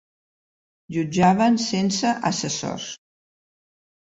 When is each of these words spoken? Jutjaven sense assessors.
Jutjaven 0.95 1.59
sense 1.65 2.15
assessors. 2.33 2.89